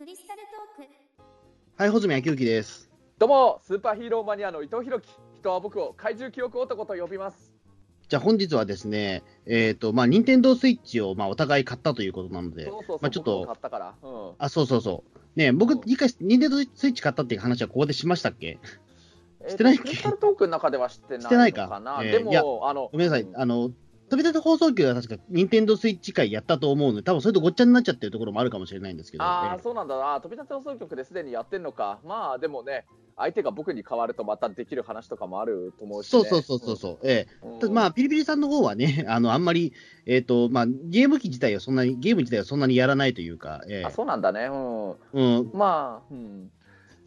[0.00, 0.40] クリスタル
[0.76, 0.90] トーク。
[1.76, 2.88] はい、穂積昭之です。
[3.18, 5.10] どうもスーパーヒーローマニアの伊藤弘樹。
[5.40, 7.52] 人は僕を怪獣記憶男と呼びます。
[8.08, 15.38] じゃあ本日はですね、えっ、と、まあ、任天堂スイッチを、まあ、お互い買ったということなので、そうそうそう、まあちょっと買ったから、うん、あ、そうそうそう。
[15.38, 18.58] ね僕、一回、任天堂スイッチ買ったっていう話はここでしましたっけ？
[19.42, 19.82] えーしてないっけ？
[19.82, 21.68] クリスタルトークの中ではしてないしてないか。
[22.02, 23.22] えーでいやもあのごめんなさい。
[23.24, 23.36] うん。
[23.38, 23.70] あの、
[24.10, 30.20] 飛び立て放送局が確か任天堂スイッチ会やったと思うので、多分それとごっちゃになっちゃってるところもあるかもしれないんですけど、ああ、えーそうなんだ。
[30.20, 32.00] 飛び立て放送局ですでにやってんのか。
[32.04, 32.86] まあでもね
[33.16, 37.06] 相手が僕に変わるとまたできる話とかもあると思うし、ね、そうそうそうそうそう。
[37.06, 37.26] ん、え
[37.70, 39.74] まあ、ピリピリさんの方はね、 あの、あんまり、
[40.06, 44.46] えっ、と、まあ、ゲーム機自体はそんなに、ゲーム自体はそんなにやらないというか、えあそうなんだね。
[44.46, 44.90] うん。
[45.14, 46.50] えうん、まあ、うん、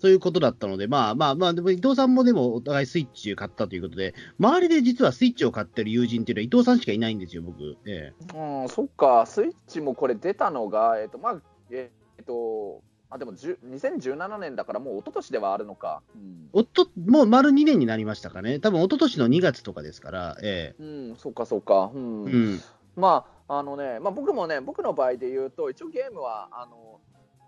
[0.03, 7.77] そういうことだったので、まあまあまあ、でも伊藤さんもでもお互いスイッチを買ったということで、周りで実はスイッチを買ってる友人っていうのは伊藤さんしかいないんですよ、僕。
[7.85, 11.89] えうん、そっか、スイッチもこれ出たのが、えっ、と、まあ、え
[12.21, 16.01] っ、と、あ、でも、じゅ2017年だから、もう一昨年ではあるのか。
[16.13, 18.59] うんえ、おっと、もう丸2年になりましたかね。
[18.59, 21.91] 多分一昨年の2月とかですから、えうん、そっか、そっか。
[21.95, 22.27] うん。
[22.27, 22.61] えうん。
[22.97, 26.99] まあ、あのね、まあ、僕もね、僕の場合で言うと、一応ゲームは、あの、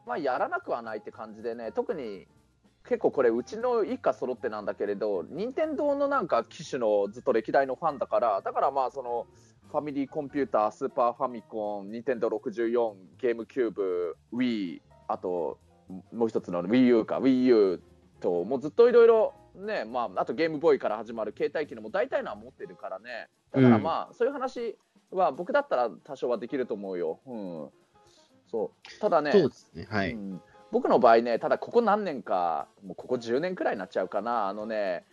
[0.06, 2.28] まあ、やらなくはないって感じでね、特に、
[2.88, 9.26] 結構これ、うちの一家揃ってなんだけれど、任天堂のなんか機種のずっと歴代のファンだから、だからまあ、その、
[9.72, 15.58] ファミリーコンピューター、スーパーファミコン、ニンテンドー64、ゲームキューブ、Wii、あと、
[16.14, 17.82] もう一つの Wii U か、Wii U
[18.20, 24.78] と、もうずっといろいろね、まあ、あとゲームボーイから始まる携帯機のもう大体のは持ってるからね、だからまあ、そういう話
[25.12, 27.20] は僕だったら多少はできると思うよ。
[27.26, 27.70] うん、
[28.50, 29.88] そうただね、そうですね。
[29.90, 30.12] はい。
[30.12, 30.42] うん
[30.76, 35.06] 僕の場合ね、ただここ何年か、もうここ10年くらいになっちゃうかな、あのね、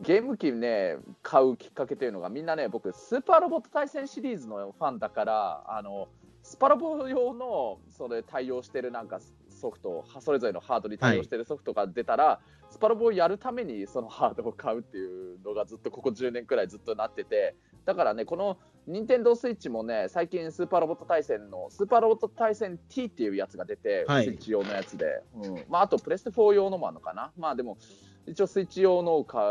[0.00, 6.08] ゲーム機ね、買うきっかけというのが、みんなね、僕、スーパーロボット対戦シリーズのファンだから、あの
[6.42, 24.24] スパロボ用のそれ対応してるなんかソフト、それぞれのハードに対応してるソフトが出たら、スパロボをやるためにそのハードを買うっていうのがずっとここ10年くらいずっとなってて、だからね、この任天堂スイッチもね、最近スーパーロボット対戦の、スーパーロボット対戦 T っていうやつが出て、はい。
[24.24, 25.64] スイッチ用のやつで、うん。
[25.70, 27.32] まあ、あとプレステ4用のもあるのかな。
[27.38, 27.78] まあでも、
[28.26, 29.42] 一応スイッチ用のを買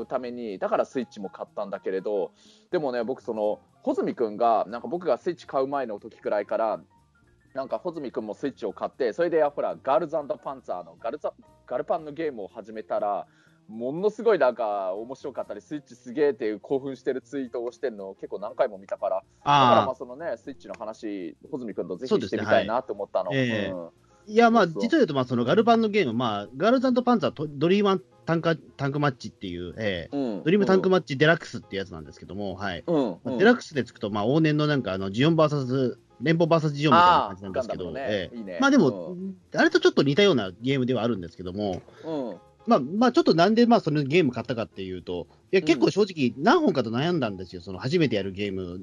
[0.00, 2.32] うために、だからスイッチも買ったんだけれど、
[2.70, 6.80] でもね、僕、その、穂積君が、なんか僕がスイッチ買う前の時くらいから、
[7.54, 11.32] なんか穂積君もスイッチを買って、それでほら、ガールズパンツァーのガルザ
[11.66, 13.26] ガルパンのゲームを始めたら、
[13.68, 23.30] ものすごいなんか面白かったり、スイッチすげえっていう興奮してるツイートをしてるのを結構何回も見たから、だからまああそのね、スイッチの話、穂積君とぜひしてみたいなと思ったの。
[23.30, 24.06] はい。
[24.34, 30.16] や、まあ、実を言うと、まあ、そのガルパンのゲーム、まあ、ガールズ&パンツァーとドリームタンカタンクマッチっていう、ええ。
[30.16, 30.42] うん。
[30.42, 32.82] ドリームタンクマッチデラックスってやつなんですけども、はい。
[32.86, 33.38] うん。
[33.38, 38.06] デラックスでつくと、まあ、往年のなんか、あの、ジオン VS、連邦 VS ジオンみたいな感じなんですけど、ね。
[38.08, 38.36] ええ。
[38.36, 38.58] いいね。
[38.60, 39.16] まあでも、
[39.54, 48.80] あれとちょっと似たようなゲームではあるんですけども、うんまあ、まあ、ちょっとなんで、まあ、そのゲーム買ったかっていうと、いや、結構正直、何本かと悩んだんですよ、その初めてやるゲーム、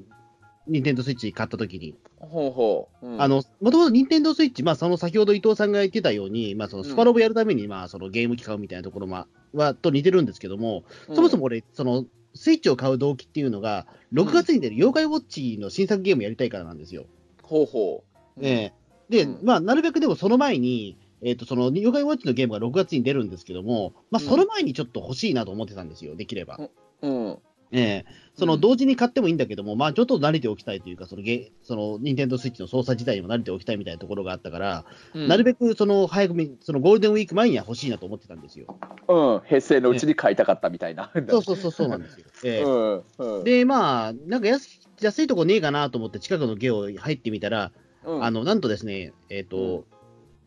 [0.66, 1.94] ニンテンドースイッチ買った時に。
[2.18, 3.22] ほうほう、うん。
[3.22, 17.06] あの、もともとニンテンドースイッチ、まあ、その先ほど伊藤さんが言ってたように、まあ、そのスパロボやるために、まあ、そのゲーム機買うみたいなところまは、と似てるんですけども、そもそも俺、その、スイッチを買う動機っていうのが、6月に出る妖怪ウォッチの新作ゲームやりたいからなんですよ。
[17.42, 18.04] ほうほ
[18.36, 18.72] う、ええ。
[19.08, 19.44] で、うん。
[19.44, 24.28] まあ、なるべくでもその前に、えっ、と、その、妖怪ウォッチのゲームが6月に出るんですけども、まあ、うん。
[24.28, 26.58] その前にちょっと欲しいなと思ってたんですよ、できれば。
[27.02, 27.38] うん。
[27.72, 28.04] ええ。
[28.34, 35.28] その、同時に買ってもいいんだけども、まあ、ちょっと慣れておきたいというか、そのゲ、その、ニンテンドースイッチの操作自体にも慣れておきたいみたいなところがあったから、うん。
[35.28, 38.78] なるべく、その、早くみ、その、ゴールデンウィーク前には欲しいなと思ってたんですよ。
[39.08, 41.10] うん、平成のうちに買いたかったみたいな。
[41.28, 42.26] そうそうそう、そうなんですよ。
[42.44, 42.62] ええ。
[43.18, 43.38] うん。
[43.38, 47.72] うん、で、まあ、なんか安安いとこねえかなと思って、近くのゲオ入ってみたら、
[48.04, 48.24] うん。
[48.24, 49.84] あの、なんとですね、えっ、と、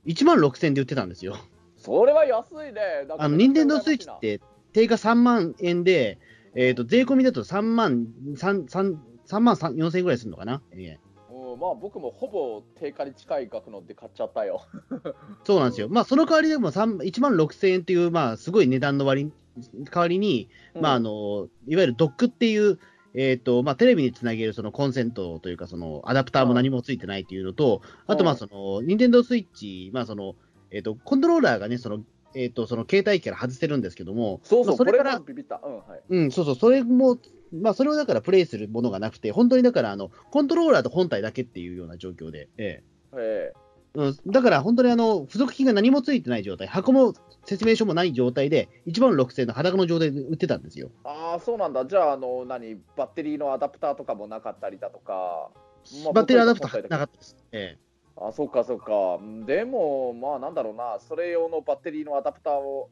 [0.07, 1.37] 1万6000円で売ってたんですよ。
[1.77, 2.81] それは安いね。
[3.17, 4.41] あの、ニンテンドースイッチって、
[4.73, 6.17] 定価3万円で、
[6.55, 8.97] えっ、と、税込みだと3万、3、3、
[9.27, 14.61] 3万3 4000円ぐらいするのかな、ええうん、まあ僕もほぼ定価に近い額ので買っちゃったよ。
[15.45, 15.89] そうなんですよ。
[15.89, 19.31] まあ、その代わりでも3 1万6000円っていう、まあ、すごい値段の割に、
[19.85, 22.79] 代わりに、まあ、あの、いわゆるドックっていう、
[23.19, 30.35] えっ、と、まあ、テレビにつなげるそのコンセントというか、そのアダプターも何もついてないっていうのと、あと、まあ、その、ニンテンドースイッチ、まあ、その、
[30.69, 32.03] えっ、と、コントローラーがね、その、
[32.35, 35.59] えっ、と、その携帯機から外せるんですけども、そうそう、まあそれからビビった。
[35.65, 36.01] うん、はい。
[36.07, 37.17] うん、そうそう、それも、
[37.51, 43.66] まあ、それをだからプレイするものがなくて、本当にだから、あの、コントローラーと本体だけっていうような状況で、えええ
[43.97, 47.15] うん、だから本当にあの、付属品が何もついてない状態、箱も
[47.45, 50.91] 説明書もない状態で、1万6000円の裸の状態で売ってたんですよ。
[51.03, 51.83] ああ、そうなんだ。
[51.87, 55.49] じゃあ、あの、何、バッテリーのアダプターとかもなかったりだとか、
[56.03, 57.35] まあバッテリーアダプターなかったです。
[57.51, 57.79] え
[58.21, 59.19] あ、そっかそっか。
[59.47, 62.91] でも、まあなんだろうな、それ用のバッテリーのアダプターを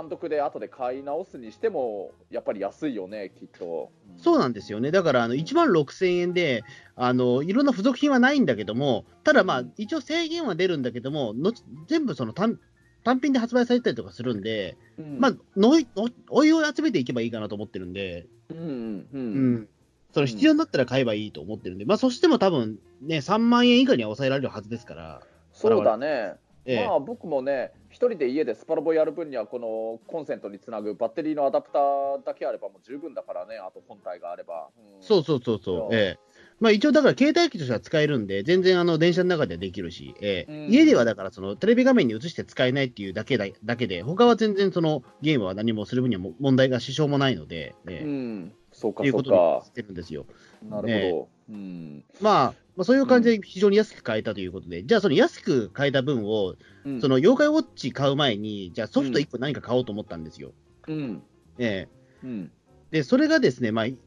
[0.00, 3.92] 単独で後で買い直すにしても、やっぱり安いよね、きっと。
[4.16, 4.90] そうなんですよね。
[4.90, 6.64] だから、あの、1万6000円で、
[6.96, 11.52] あの、いろんな付属品はないんだけども、ただまあ、一応制限は出るんだけども、の
[11.86, 12.58] 全部その単
[13.04, 18.68] 単品で発売されたりとかするんで、うんまあ、のいおおいを集めていけばいいかなと思ってるんで、うんうんう
[19.12, 19.68] うんん。
[20.12, 25.20] その必要になったら買えばいいと思ってるんで、まあ、そしても多分ね、3万円以下には抑えられるはずですから、
[25.52, 26.36] そうだね。
[26.64, 34.68] ええまあ僕もね、一人で家でスパロボやる分には、このコンセントにつなぐバッテリーのアダプターだけあればもう十分だからね、あと本体があれば。
[34.76, 35.02] うん。
[35.02, 36.18] そうそうそうそう、ええ。
[36.60, 40.52] まあ、一応だから携帯機としては使えるんで、全然あの電車の中ではできるし、ええ。
[40.52, 40.72] うん。
[40.72, 48.04] 家ではだからそのテレビ画面に映して使えないっていうだけだだけで、他は全然そのゲームは何もする分にはも問題が支障もないので、ええ。
[48.04, 49.72] うん、そうかいうそうかことにし。
[49.72, 50.26] てるんですよ。
[50.68, 51.54] なるほど。
[51.54, 52.04] うん。
[52.20, 56.54] まあ、まあ、そういう感じで非常に安く買えたということで、じゃあその安く買えた分を、
[56.86, 60.52] うんその妖怪ウォッチ買う前に、じゃあソフト1個何か買おうと思ったんですよ。
[60.88, 61.22] うん
[61.58, 61.88] え
[62.22, 62.50] えうん
[62.90, 63.98] で、それがですね、まあ、ひ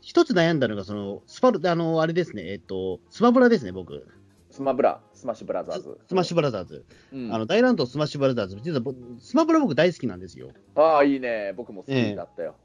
[0.00, 4.08] 一つ悩んだのが、その、スパル、あの、あれですね、えっと、スマブラですね、僕。
[4.50, 5.96] スマブラ、スマッシュブラザーズ。
[6.08, 6.84] スマッシュブラザーズ。
[7.12, 8.56] うんあの、大乱闘スマッシュブラザーズ。
[8.60, 10.50] 実は僕、スマブラ僕大好きなんですよ。
[10.74, 11.52] ああ、いいね。
[11.56, 12.56] 僕も好きだったよ。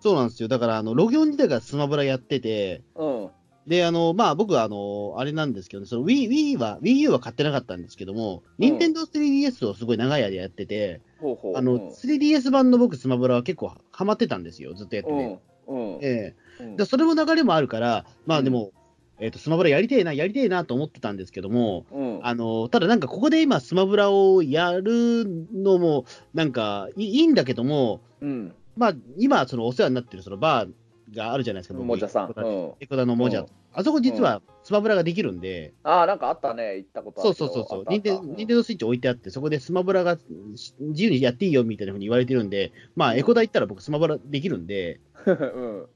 [0.00, 0.48] そうなんですよ。
[0.48, 3.30] だから、あの、ロギオン時代からスマブラやってて、うん。
[3.68, 3.70] うん。
[3.70, 11.56] で、あの、まあ、僕は、あの、あれなんですけどね、その Wii, Wii は、Wii U は買ってなかったんですけども、うん任天堂 3DS をすごい長い間やってて、ほうほう。
[11.56, 14.74] あの、うん 3DS 版の僕、スマブラは結構ハマってたんですよ。
[14.74, 15.40] ずっとやってて。
[15.68, 15.94] うん。
[15.96, 15.98] うん。
[16.02, 18.72] ええうんでそれも流れもあるから、まうんあでも、
[19.20, 22.20] えっ、と、スマブラやりてえな、やりてえなと思ってたんですけども、うん。
[22.22, 26.04] あの、ただなんかここで今スマブラをやるのも、
[26.34, 28.54] なんかいいんだけども、うん。
[28.76, 32.30] まあ今そのお世話になってるそのバーがあるじゃないですか、僕もじゃさん。
[32.30, 32.72] エコダうん。
[32.80, 36.76] エコダのもじゃ、うんあそこ実はスマブラができるんで、ああ、なんかあったね。
[36.76, 37.34] 行ったことあそう。
[37.34, 40.18] そうそうそう、ニンテニンドースイッチ置いてあって、そこでスマブラが
[40.56, 45.86] し自由にやっていいよみたいなふうに言われてるんで、まあエコダ行ったら僕スマブラできるんで、 うん。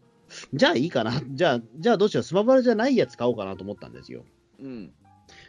[0.55, 4.25] じゃあいいかな、じゃあ、じゃあどうしよう、スマブラじゃないやつ買おうかなと思ったんですよ。
[4.61, 4.93] うん。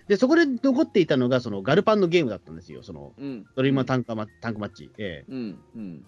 [0.08, 3.46] で、そこで残っていたのが、そのガルパンのゲームだったんですよ、そのうん。
[3.56, 4.90] ドリームタンクマタンクマッチ。
[4.98, 5.60] ええうん。
[5.76, 6.06] うん。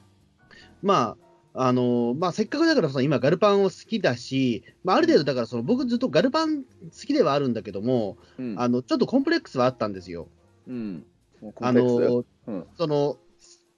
[0.81, 1.17] まあ、
[1.57, 6.67] あのまあ、せっかくだからその今、ガルパンを好きだし、まあ、ある程度、だからその僕ずっとガルパン好
[7.07, 8.55] きではあるんだけども、うん。
[8.59, 10.27] あのちょっとコンプレックスはあったんですよ。
[10.67, 11.05] うん。
[11.61, 12.25] あのス？
[12.47, 12.65] うん。
[12.77, 13.17] その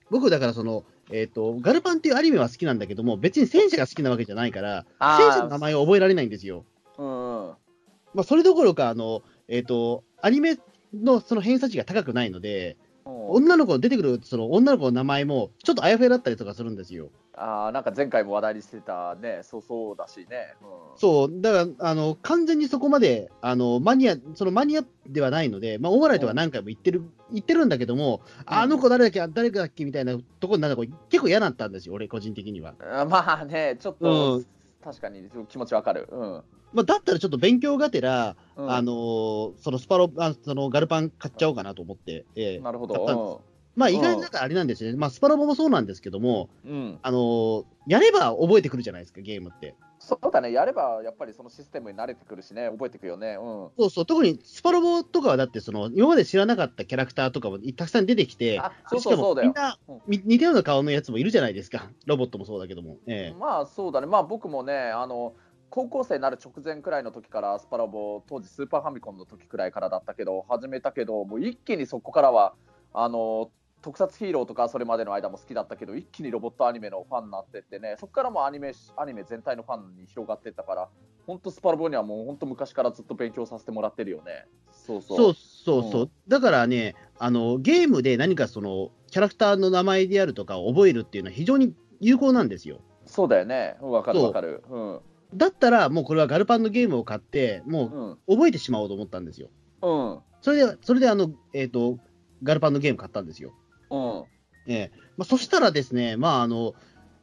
[0.09, 6.65] 僕、だからその、えっとガルパンっていうアニメは好きなんだけども、別に戦車が好きなわけじゃないから、戦車の名前を覚えられないんですよ。
[6.97, 7.05] うん。
[7.05, 10.57] まあ、それどころか、あのえっとアニメ
[10.95, 12.75] のその偏差値が高くないので、
[13.05, 17.11] 女の子出てくるその女の子の名前もちょっとあやふやだったりとかするんですよ。
[17.39, 19.41] ああ、なんか前回も話題にしてたね。
[19.43, 20.55] そうそうだしね。
[20.61, 20.99] うん。
[20.99, 29.85] そう、だから、あの、完全にそこまで、あの、マニア、そのマニアではないので、まあ、オーバーライトは何回も言ってる、言ってるんだけども、あの子誰だっけ、誰かだっけ？
[29.85, 32.73] みたいなところになると結構嫌だったんですよ、俺個人的には。
[32.81, 34.45] あまあね、ちょっと、うん
[34.79, 36.07] 確かに気持ちわかる。
[36.09, 36.43] うん。
[36.71, 43.41] まあ、だったらちょっと勉強がてら、うんあのーそのスパロ、あそのガルパン買っちゃおうかなと思って、ええなるほ買ったんですど。
[43.77, 44.97] まあ、意外になんかあれなんですよね。
[44.97, 46.71] まあ、スパロボもそうなんですけども、うん。
[46.71, 46.99] うん。
[47.01, 49.73] あのーやれば覚えてくるじゃないですか、ゲームって。
[49.97, 53.37] そうだね、やればやっぱりそのシステムに慣れてくるしね、覚えてくよね。
[53.39, 53.69] うん。
[53.77, 61.89] そうそう、特にスパロボとかはだって、その、今まで知らなかったキャラクターとかもたくさん出てきて、あそうしかそうそうみんな、うんみ似たような顔のやつもいるじゃないですか。
[62.05, 62.97] ロボットもそうだけども。
[63.07, 65.33] ええまあそうだね、まあ僕もね、あの
[65.69, 72.53] 高校生になる直前くらいの時からスパラボ、当時スーパーファミコンの時くらいからだったけど、始めたけど、もう一気にそこからは、
[72.93, 73.51] あの
[73.87, 80.89] 特撮ヒーローとかそれまでの間も好きだったけど、一気にロボットアニメのファンになってってね、そこからもアニメアニメ全体のファンに広がってったから、
[81.25, 84.45] 本当スパラボにはもう本当昔からずっと勉強させてもらってるよね。
[84.73, 85.17] そうそう。
[85.17, 92.81] そうそうそう、うんだからねあの、ゲームで何かそのキャラクターの名前であるとかを覚えるっていうのは非常に有効なんですよ。
[93.05, 93.77] そうだよね。
[93.81, 94.65] うんわかるわかる。
[94.69, 94.99] うん。
[95.33, 99.47] だったら、もうこれはガルパンのゲームを買って、もう覚えてしまおうと思ったんですよ。
[99.81, 100.19] うん。
[100.41, 101.99] それで、それであの、えっ、と、
[102.43, 103.53] ガルパンのゲーム買ったんですよ。
[103.89, 104.23] うん。
[104.67, 106.75] ええまあ、そしたらですね、まああの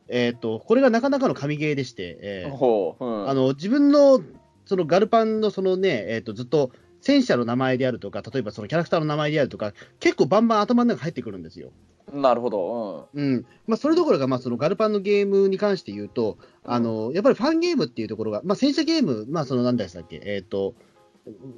[0.08, 3.04] えっとこれがなかなかの神ゲーでして、ええほう。
[3.04, 3.28] うん。
[3.28, 4.20] あの自分の
[4.66, 11.70] そのガルパンのそのね、えっとずっと戦車の名前であるとか、例えばそのキャラクターの名前であるとか、結構バンバン頭の中入ってくるんですよ。
[12.12, 13.08] なるほど。
[13.12, 20.74] うんまあ、それどころか、まあ、そのガルパンのゲームに関して言うと、あのやっぱりファンゲームっていうところが、まあ、戦車ゲーム、まあ、そのなんでしたっけ、えっ、と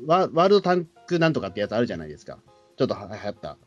[0.07, 2.39] ワ、ワールドタンクなんとかってやつあるじゃないですか、
[2.77, 3.59] ちょっとは流行った。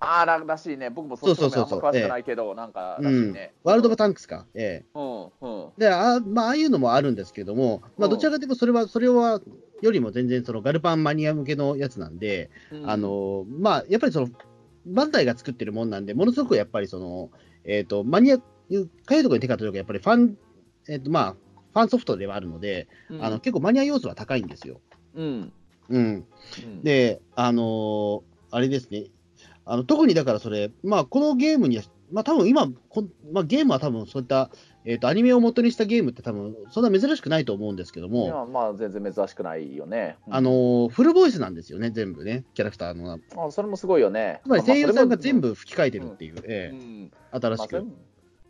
[0.00, 0.88] ああ、ららしいね。
[0.88, 3.52] 僕もそっちのそうそう詳しくないけど、なんからしいね。
[3.62, 4.46] ワールドオブタンクスか。
[4.54, 5.68] ええうん、うん。
[5.76, 9.40] であまあ、ああいうのもあるんですけども、まあ、うんどちらかというと、それは、それは、
[9.82, 12.50] よりも全然そのガルパンマニア向けのやつなんで、
[12.84, 14.28] あのまあ、やっぱりその、
[14.86, 17.30] バンダイが作ってるもんなんで、ものすごくやっぱりその、
[17.64, 18.86] えっ、と、マニア、かゆい
[19.22, 20.38] ところに手が届くやっぱりファン、
[20.88, 21.36] えっ、と、まあ、
[21.72, 24.80] ファンソフトではあるので、うんあの結構マニア要素は高いんですよ。
[25.14, 25.52] うん
[25.88, 26.26] うん。
[26.64, 29.04] うんで、あのーあれですね、
[29.70, 34.50] あの特にだからそれ、まあ、このゲームには、まあ多分今こん、まあ、ゲームは多分そういった、
[34.84, 40.16] えー、とアニメを元にしたゲームって多分そんな珍しくないと思うんですけどいも、やまあ全然珍しくないよね。
[40.26, 43.20] うんあのーフルボイスなんですよね、全部ね、キャラクターの。
[43.36, 44.40] あそれもすごいよね。
[44.42, 47.86] つまり声優さんが全部、部吹き替えてるっていう、うええん新しく。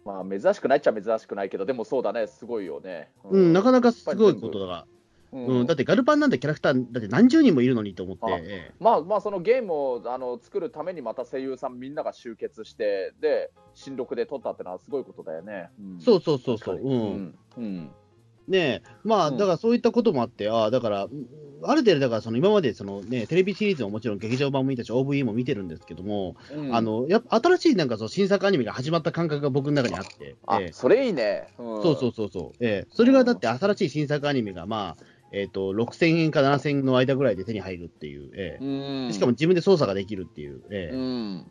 [0.07, 3.11] まあ珍しくないっちゃ珍しくないけど、でもそうだね、すごいよね。
[3.25, 4.87] うん、なかなかすごいことだが、
[5.33, 5.47] うん。
[5.47, 15.71] うん、だってガルパンなんてキャラクター、だって何十人もいるのにと思って、まあまあそのゲームをあの作るためにまた声優さんみんなが集結してで新録で撮ったってのはすごいことだよね。
[15.79, 16.01] うん。
[16.01, 16.93] そうそうそうそう、うん。
[16.93, 17.39] ん。
[17.57, 17.91] うん。
[18.49, 19.39] ねえ、まあ、うん。
[19.39, 21.27] だからそういったこともあって、ああ、だから、うん
[21.63, 26.75] ある程度、だからその今までその、ね、テレビシリーズももちろん劇場版も見たし、OVE も見てるんですけども、うん。
[26.75, 30.37] あのやっぱ新しいなんかその新作アニメが始まった感覚が僕の中にあって、ええ。
[30.47, 31.49] あそれいいね。
[31.59, 31.83] うん。
[31.83, 32.89] そうそうそうそう、ええ。
[32.91, 38.65] それがだって新しい新作アニメが、まあえー、と6000円か7000円の間ぐらいで手に入るっていう、ええ。
[38.65, 39.13] うん。
[39.13, 40.63] しかも自分で操作ができるっていう。
[40.71, 40.95] ええ。
[40.95, 41.51] うん。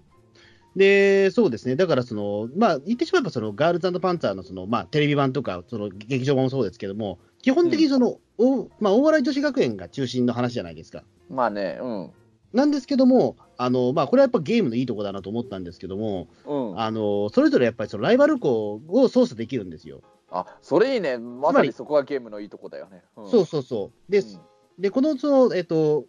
[0.75, 11.03] で、そうですね、だからその、まあ、言ってしまえばそのガールズパンツァーのその、まあ、テレビ版とか、その劇場版もそうですけども、基本的にその、おまあ、大笑い女子学園が中心の話じゃないですか。
[11.29, 12.11] まあね、うん。
[12.53, 20.01] なんですけども、あのまあ、これはやっぱゲームのいいとこだなと思ったんですけども、うん、あのそれぞれやっぱりそのライバル校を操作できるんですよ。
[20.31, 23.03] あそれいいね、まさにそこがゲームのいいとこだよね。
[23.17, 24.11] うんそうそうそう。
[24.11, 24.39] で、うん
[24.79, 26.05] でこのその、えっと、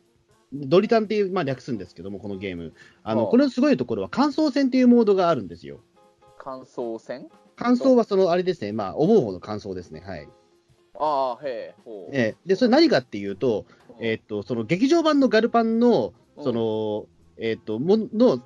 [0.52, 2.72] ドリタンっていう、まあ、略すんですけども、このゲーム。
[3.02, 5.80] あのはあこれのすごいところは、感想戦っていうモードがあるんですよ。
[6.38, 7.28] 感想戦？
[7.56, 10.00] 感想はその、あれですね、まあ、思う方の感想ですね。
[10.00, 10.28] はい。
[10.94, 12.16] ああ、へえ、ほう。
[12.16, 13.66] ええで、それ何かっていうと、
[14.00, 18.40] えっと、その劇場版のガルパンの、その、えっと、もの、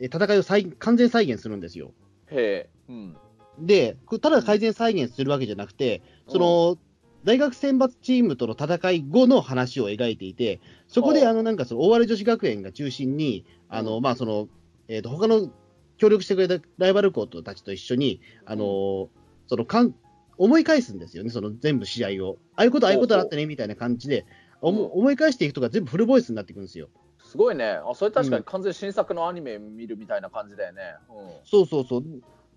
[0.00, 1.92] え戦いを再完全再現するんですよ。
[2.28, 3.16] へえ、うん。
[3.58, 6.78] で、ただ改善再現するわけじゃなくて、その、
[7.24, 14.48] 大学選抜チームとの戦い後の話を描いていて、そこで、あの、なんかその、大原女子学園が中心に、あの、うんまあ、その、
[14.88, 15.50] えっ、と、他の
[15.96, 19.08] 協力してくれたライバル校たちと一緒に、あの、
[19.48, 19.94] その、かん、
[20.38, 22.38] 思い返すんですよね、その全部試合を。
[22.54, 24.26] ああいうこと、ああいうことあったね、みたいな感じで、
[24.60, 26.88] 思い返していくとか全部フルボイスになっていくんですよ。
[27.24, 27.80] すごいね。
[27.84, 30.82] あ、それ確かうんに完全新作のアニメ見るみたいな感じだよね。
[31.10, 32.04] うんそうそうそう。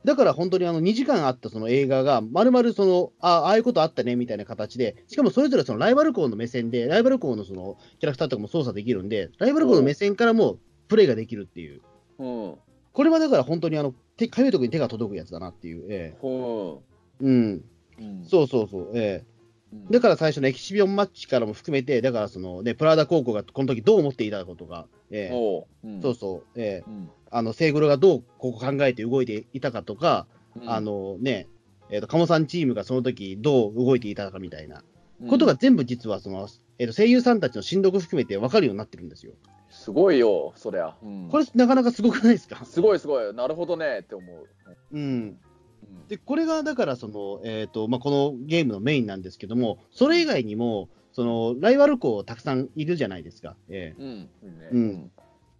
[0.05, 11.81] だから本当にあの2時間あったその映画が、まるまるその、あああいうことあったねみたいな形で、しかもそれぞれそのライバル校の目線で、ライバル校のそのキャラクターとかも操作できるんで、ライバル校の目線からもプレイができるっていう。
[12.19, 12.55] うん。
[12.93, 15.85] これはだから本当にあの、手かゆいところに手が届くやつだなっていう。
[15.89, 16.81] えほ
[17.21, 17.53] えうん。
[17.53, 17.63] う。
[17.99, 18.91] うんそうそうそう。
[18.95, 19.28] ええうん
[19.91, 25.35] だから最初のエキシビオンマッチからも含めて、だからそのね、プラダ高校がこの時どう思っていたことが、ええ。
[25.35, 25.87] おう。
[25.87, 26.01] うん。
[26.01, 26.89] そうそう、ええ。
[26.89, 27.09] うん。
[27.31, 30.69] あの、セイグロがどうここ考えて動いていたかとか、うん。
[30.69, 31.47] あのね、
[31.91, 34.83] えーと、鴨さんチームがその時どう動いていたかみたいな
[35.27, 36.47] ことが全部実はその、
[36.77, 39.33] えーと声優さんたちの振読含めて分かるようになってるんですよ。
[39.69, 40.95] すごいよ、そりゃ。
[41.03, 41.29] うん。
[41.29, 42.63] これ、なかなかすごくないですか？
[42.65, 43.33] すごいすごい。
[43.33, 44.47] なるほどねって思う。
[44.91, 45.37] うん。
[45.83, 53.55] うんで、これがだからその、えーとまあ、このゲームのメインなんですけども、それ以外にも、そのライバル校たくさんいるじゃないですか。
[53.69, 54.05] えうん。
[54.07, 54.29] いいね
[54.71, 55.11] うん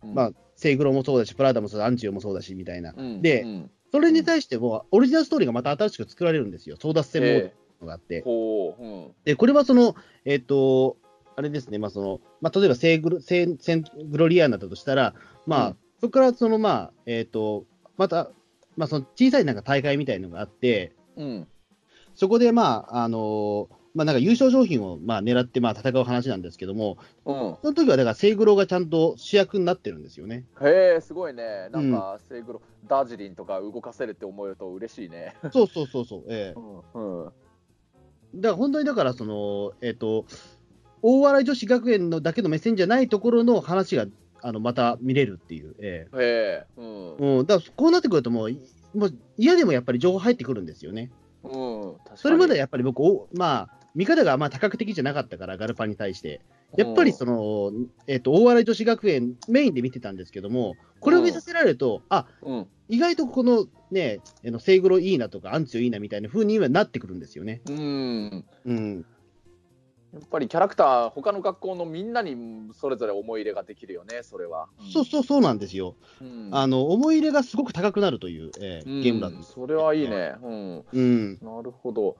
[0.03, 2.93] うんーまあ、セイグロもそうだし、プラダもそうだし、アンチオもそうだしみたいな。
[2.97, 6.77] うんでうんそれに対しても、オリジナルストーリーがまた新しく作られるんですよ。
[6.77, 7.47] 争奪戦モード
[7.83, 8.21] えがあってえ。
[8.21, 8.83] ほう。
[8.83, 9.95] うんで、これはその、
[10.25, 10.97] えっ、と、
[11.35, 15.15] あれですね、まあその、まあ例えばセーグロ、セーセングロリアーナだとしたら、
[15.47, 17.65] まあ、うんそこからその、まあ、えっ、と、
[17.97, 18.31] また、
[18.79, 21.47] まあその小さいなんか大会みたいのがあって、うん。
[22.15, 27.35] そこでまあ、あのまあなんか優勝商品をまあ狙ってまあ戦う話なんですけども、うん。
[27.61, 30.45] その時はだからセイグロがちゃんと主役になってるんですよね。
[30.61, 31.67] へえ、すごいね。
[31.71, 35.35] なんか、セイグロ、ダージリンとか動かせるって思うと嬉しいね。
[35.51, 36.23] そうそうそうそう。
[36.29, 36.59] ええ
[36.93, 37.23] うん。
[37.23, 37.25] うん。
[37.25, 37.35] だか
[38.33, 40.25] ら本当にだからその、えっ、と、
[41.01, 44.05] 大洗女子学園のだけの目線じゃないところの話が、
[44.41, 45.75] あの、また見れるっていう。
[45.79, 46.65] ええへえ。
[46.77, 47.15] うん。
[47.39, 48.59] うん、だからこうなってくるともう、い
[48.93, 51.11] もう嫌でもやっぱり情報入ってくるんですよね。
[51.43, 51.95] うん。
[52.15, 56.41] それまでやっぱり僕、おまあ、見方がまあ多角的じゃなかったから、ガルパンに対して。
[56.77, 57.71] やっぱりその、
[58.05, 62.67] えっ、と、大洗女子学園メインで見てたんですけども、これを見させられると、あ、うん。
[62.89, 64.19] 意外とこのね、
[64.59, 67.61] セイグロいいなとか、アンチョいいなみたいな風に今なってくるんですよね。
[67.67, 68.45] うん。
[68.65, 69.05] うん。
[70.13, 72.35] やっぱりキャラクター、他の学校のみんなに
[72.73, 74.67] それぞれ思い入れができるよね、それは。
[74.91, 75.95] そうそうそうなんですよ。
[76.19, 76.49] うん。
[76.51, 79.43] あの、思い入れがすごく高くなるという、えーうんゲームだと。
[79.43, 80.35] それはいいね。
[80.41, 80.85] うん。
[80.91, 81.37] うん。
[81.41, 82.17] なるほど。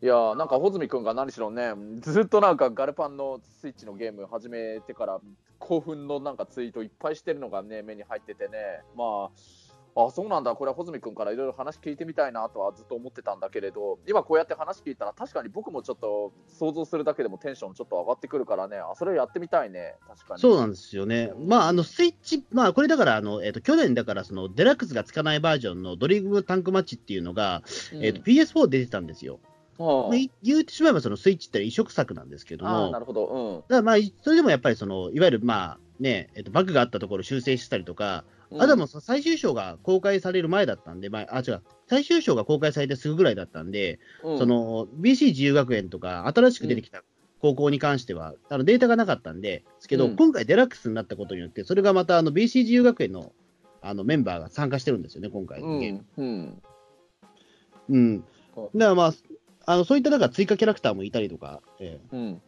[0.00, 5.20] いやーなんか穂積君が何しろね、ずっとなんかガルパンのスイッチのゲーム始めてから、
[5.58, 9.30] 興奮のなんかツイートいっぱいしてるのがね、目に入っててね、まあ、
[9.96, 20.40] あそうなんだ、これは穂積君からいろいろ話聞いてみたいなとはずっと思ってたんだけれど、今こうやって話聞いたら、確かに僕もちょっと想像するだけでもテンションちょっと上がってくるからね、あそれやってみたいね、確かに。
[20.40, 21.32] そうなんですよね。
[21.38, 29.40] まあ、あの、スイッチ、まあ、これだから、あの、えっ、と、去年だから、その、デラックスがつかないバージョンのドリームタンクマッチっていうのが、うんえっ、と、PS4 で出てたんですよ。
[29.78, 33.60] はあ言ってしまえば、そのスイッチって移植作なんですけども、なるほど、うん。
[33.60, 38.24] だからまあ、それでもやっぱり、その、いわゆる、まあ、ね、えっ、と、バグがあったところを修正したりとか、
[38.56, 44.38] あとはもう最終章が公開される前だったんで、まあ、あ、違う、最終章が公開されてすぐぐらいだったんで、うん。
[44.38, 47.02] その BC 自由学園とか、新しく出てきた
[47.40, 50.16] 高校に関しては、あのデータがなかったんで、ですけど、うん。
[50.16, 53.32] 今回、デラックスになったことによって、それがまたあの BC 自由学園の
[53.80, 56.04] あのメンバーが参加してるんですよね、今回のゲーム。
[56.16, 56.62] うん。
[57.88, 57.98] うん。
[57.98, 58.18] うん。
[58.18, 59.12] だからまあ、
[59.66, 62.40] あのそういったなんか追加キャラクターもいたりとか、えうん。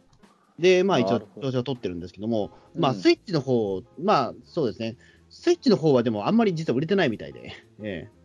[0.59, 4.95] えで、まあ一応調子を取ってるんですけども、まあうんスイッチの方、まあそうですね、
[5.31, 8.21] スイッチの方はでもあんまり実は売れてないみたいで、ええ。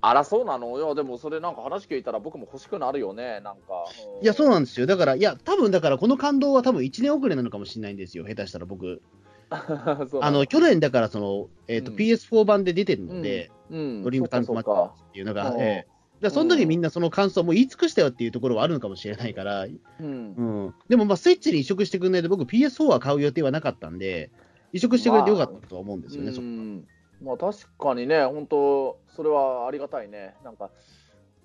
[0.00, 0.78] あら、そうなの？
[0.78, 3.86] いや、でもそれなんか話聞いたら僕も欲しくなるよね、なんか。
[4.22, 4.86] いや、そううなんですよ。
[4.86, 9.02] だから、いや、多分だから、この感動は多分1年遅れなのかもしれないんですよ、下手したら僕。
[9.50, 11.96] あの、去年だから、その、えっ、と、うん。
[11.96, 15.60] PS4 版で出てるので、うん、ドリームタンクマッチそっかっていうのが、うん。
[15.60, 15.76] ええ。
[15.76, 15.86] だか
[16.20, 20.74] らその時みんなその感想も言い尽くしたよっていうところはあるのかもしれないから、うん。
[20.88, 24.30] でも、まあ、スイッチに移植してくれないと、僕 PS4 は買う予定はなかったんで、
[24.74, 26.84] 移植してくれてよかったとは思うんですよね、うそこん
[27.22, 30.34] まあ確かにね、本当、それはありがたいね。
[30.44, 30.70] なんか、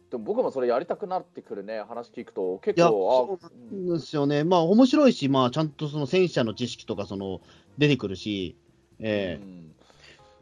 [0.10, 4.44] でも僕もそれやりたくなってくるね、話聞くと、結構、あそうですよね。
[4.44, 7.40] まあ、面白いし、まあ、ちゃんとその戦車の知識とか、その、
[7.78, 8.58] 出てくるし、
[9.00, 9.44] ええ。
[9.44, 9.76] うん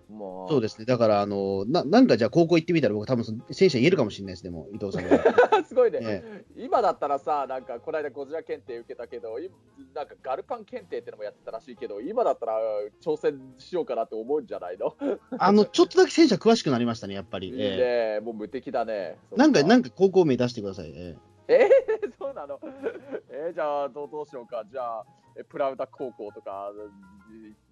[0.10, 0.86] まあ、そうですね。
[0.86, 5.18] だから、あの、ななんかじゃあ高校行ってみたら、僕多分その戦車言えるかもしれないです、でも、伊藤さんが。
[5.68, 9.54] すごいね、え今だったらさ、なんかこの間ゴジラ検定受けたけど、今
[9.94, 12.58] なんかガルパン検定ってのもやってたらしいけど、今だったら
[13.02, 14.96] 挑戦しようかなって思うんじゃないの、
[15.38, 17.50] あの、ちょっとだけ戦車詳しくなりましたね、やっぱり。
[17.50, 19.18] いいえね、もう無敵だね。
[19.34, 20.93] えなんか、なんか高校名出してください。
[20.96, 21.15] え
[21.48, 21.67] え。
[22.08, 22.60] ー、そうなの？
[23.30, 26.72] えー、じゃあどうどうしようか、じゃあ、えプラウダ高校とか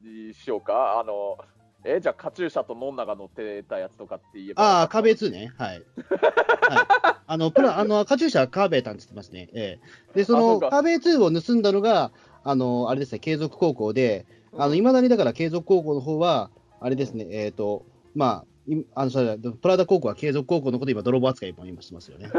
[0.03, 1.37] ににしようか、あの、
[1.87, 4.79] えー、じゃあ、カチューシャとノンナが乗ってたやつとかって言えば。
[4.79, 5.53] ああ、カーベイ2ね。
[5.55, 5.69] はい。
[5.69, 5.83] はい。
[7.27, 9.49] あの、プラ、あの、カチューシャはカーベイタンって言ってますね。
[9.53, 12.11] ええで、その、カーベイ2を盗んだのが、
[12.43, 14.25] あの、あれですね、継続高校で、
[14.57, 22.31] あの、いまだにだから継続高校の方は、あれですね、えっ、と、まあ、いあの、それプラダ高校は継続高校のこと今、泥棒扱いも今してますよね。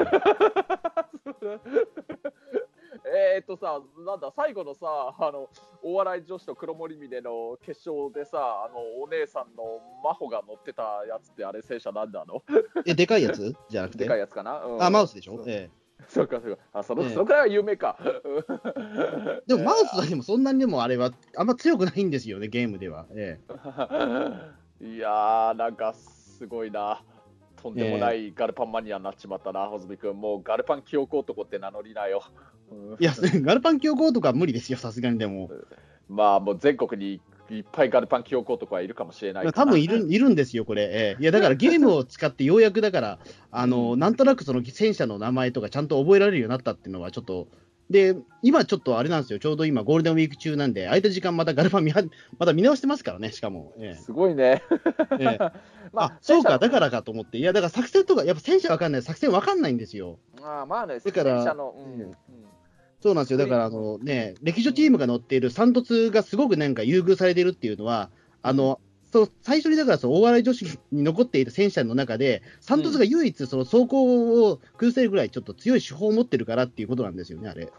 [3.09, 5.49] えーっとさ、なんだ、最後のさ、あの、
[5.83, 12.43] お笑い女子と黒森峰の決勝でさ、あの、お姉さんの真帆が乗ってたやつって、あれ、戦車なんだの？
[12.85, 13.55] え、でかいやつ？
[13.69, 13.99] じゃなくて？
[13.99, 15.37] でかいやつかな、うんあ、マウスでしょ？
[15.37, 15.71] そうえ
[16.09, 16.63] そうか、そうか。
[16.73, 17.97] あ、その、ええそのくらいは有名か。
[18.01, 23.07] えでも、マウスはでもそんなにでもあれは、あんま強くないんですよね、ゲームでは。
[23.13, 23.39] え
[24.83, 27.03] いやー、なんかすごいな。
[27.63, 30.15] とんでもないガルパンマニアになっちまったな、穂積君。
[30.15, 32.23] もうガルパン記憶男って名乗りなよ。
[32.99, 35.51] いや、 ガルパン強行とかは無理ですよ、さすがにでも。
[36.09, 40.83] まあ、もう全国にいっぱいガルパン記憶男はいるかもしれない多分いるいるんですよ、これ。
[40.83, 43.19] ええいや、だからゲームを使ってようやくだから、
[43.51, 47.49] あの、なんとなくその戦車の名前とかちゃんと覚えられるようになったっていうのはちょっと、
[47.89, 52.03] で、今ちょっとあれなんですよ、ちょうど今ゴールデンウィーク中なんで、空いた時間またガルパン見は
[52.39, 53.75] また見直してますからね、しかも。
[53.79, 54.63] えすごいね。
[55.21, 55.53] えええ
[55.93, 56.71] まあ、そうか、だら。
[56.71, 57.39] からかと思って。
[57.39, 60.19] いや、だから作戦とか、やっぱ戦車わかんない、作戦わかんないんですよ。
[60.43, 62.13] あーまあね、だからうんうん
[63.07, 63.39] そうなんですよ。
[63.39, 68.11] だから、あのね、歴史チームが乗っているサントツがすごくなんか優遇されてるっていうのは、
[68.43, 68.81] あの、
[69.13, 77.73] そう最初にだからその大笑い女子に残っている戦車の中で、サントツが唯一その走行を崩せるぐらいちょっと強い手法を持ってるからっていうことなんですよね、あれ。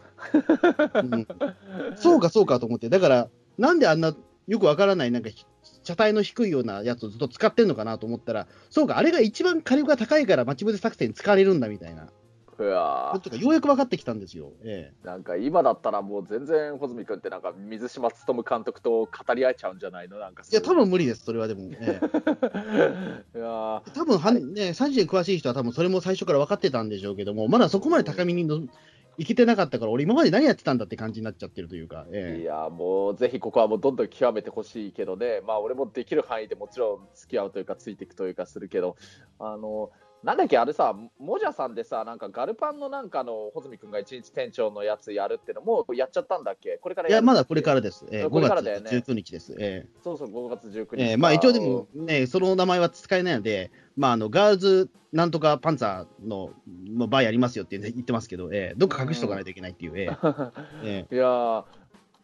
[0.94, 1.26] うん
[1.96, 2.88] そうか、そうかと思って。
[2.88, 5.28] だから、なんであんなよくわからない、なんか、
[5.84, 12.08] 車体の低いようなやつをずっと使ってんのかなと思ったら、そうか、あれが一番火力が高いから待ち伏せ作戦に使われるんだみたいな。
[12.58, 14.52] うわとかようやく分かってきたんですよ。
[14.62, 15.04] ええ。
[15.04, 20.18] ーなんか今だったらもう全然穂積君ってなんか水島勉監督と語り合えちゃうんじゃないの？
[20.18, 20.54] なんかい。
[20.54, 21.70] や、多分無理です、それはでも。
[21.72, 23.38] ええ。
[23.38, 23.80] いやー。
[23.94, 28.60] 多分はん、ね、サジに詳しい人は多分それも最初から分かってたんでしょうけども、まだそこまで高みにの
[29.18, 32.42] いけてなかったから、俺、今まで何やってたんだって感じになっちゃってるというか、いえ。
[32.44, 38.96] やもうぜひここはもうどんどん極めてほしいけどね、まあ俺もできる範囲でもちろん付き合うというか、ついていくというかするけど、
[39.40, 39.90] あの
[40.24, 46.78] なんだっけ、あれさ、もじゃさんでさ、なんかガルパンのなんかの穂積君が一日店長のやつやるってのもうやっちゃったんだっけ？
[46.78, 48.04] これからいや、まだこれからです。
[48.10, 48.90] えー、これからだよね。
[48.90, 49.54] 5月19日です。
[49.60, 50.86] えそうそう、5月19ー日。
[50.86, 50.96] か。
[50.98, 56.50] えーまあ一応でもね、その名前は使えないので、まああの、ガールズなんとかパンツァーの
[56.86, 60.52] の場合ありますよって言ってますけど、えー、どっか隠しとかないといけないっていう、えー
[60.84, 61.06] え。
[61.10, 61.64] いやー、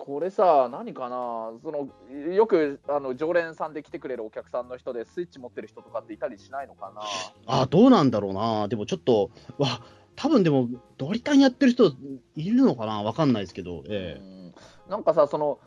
[0.06, 1.88] これさ、何かな、その
[2.34, 7.00] よくあの常連さんで来てくれるお客さんの人で、スイッチ持ってる人とかっていたりしないのかな？
[7.00, 9.80] ー、あどうなんだろうな、でもちょっと、わ
[10.14, 11.90] 多分でも、ドリタンやってる人
[12.36, 14.54] いるのかな、わかんないですけど、えーうん。
[14.90, 15.58] なんかさ、その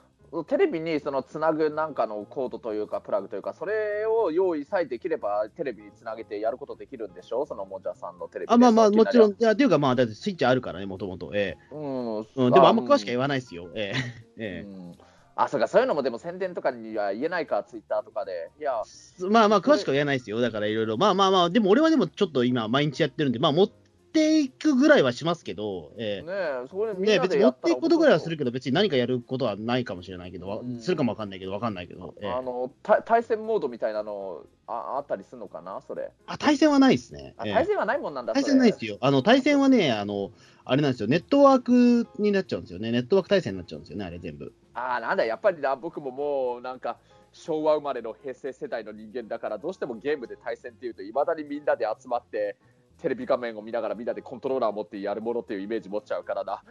[0.43, 11.31] テレビにそのつなぐなんかのコードというか、プラグというか、それを用意さえできれば、テレビにつなげてやることできるんでしょ、そのもじゃさんのテレビであまあまあ、もちろん、いや、っていうか、まあ、だってスイッチあるからね、もともと。
[11.33, 13.71] えうん、えうん、でもあんま詳しくはい言わないですよ。
[13.73, 14.97] えええうん
[15.39, 18.49] あ、そうか、そういうのもでも宣伝とかには言えないか、ツイッターとかで。
[18.59, 18.81] いや、
[19.21, 20.41] えまあまあ、詳しくは言わないですよ。
[20.41, 20.97] だからいろいろ。
[20.97, 23.69] まあまあまあ、でも俺はでもちょっと今、毎日やってるんで、まあ持
[24.17, 26.33] っていくぐらいはしますけど、えね
[26.65, 32.15] え、それみんな別に持っていくことぐらいはするけど、別に何かやることはないかもしれないけど、わうんするかもわかんないけど、わかんないけど。
[32.21, 36.09] ええあのた対戦モードみたいなのああったりするのかな、それ。
[36.25, 37.35] あ、対戦はないですね。
[37.45, 38.97] ええあ対戦はないもんなんだ、対戦ないですよ。
[39.01, 40.31] あの、対戦はね、あの、
[40.65, 42.91] あれなんですよ、ネットワークになっちゃうんですよね。
[42.91, 44.53] ネットワーク対戦になっちゃうんですよね、あれ全部。
[44.73, 46.97] ああ、なんだ、やっぱりな、僕ももうなんか、
[47.31, 52.57] 昭和生まれの平成世代の人間だから、どうしてもゲームで対戦っていうと、いまだにみんなで集まって、
[53.01, 56.63] テレビ画面を見ながらみんなでコントローラー持ってやるものっていうイメージ持っちゃうからな。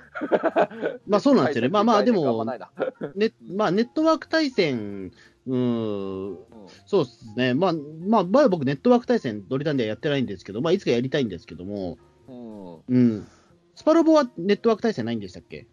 [1.07, 1.69] まあそうなんですよね。
[1.73, 5.13] まあまあ、でもね、まあネットワーク対戦、
[5.47, 6.39] うーん、
[6.87, 7.55] そうですね。
[7.55, 11.97] まあ、まあ、まだ僕ネットワーク対戦、ドリタンではやってないんですけど、まあいつかやりたいんですけども、
[12.29, 13.27] うんうんうん。
[13.75, 15.67] スパロボはネットワーク対戦ないんでしたっけ？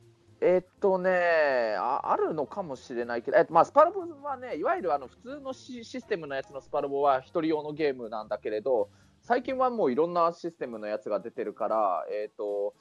[0.45, 8.89] えっとねあ、あるのかもしれないけど、えっとまあ、スパロボはね、いわゆるあの普通のシシステムのやつのスパロボは一人用のゲームなんだけれど、
[9.23, 12.73] 最近はもういろんなシステムのやつが出てるから、えっと、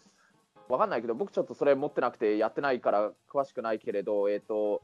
[0.69, 4.83] わかんないけど、僕ちょっとそれ持ってなくてやってないから詳しくないけれど、えっと、